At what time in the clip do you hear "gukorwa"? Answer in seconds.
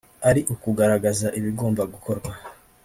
1.93-2.31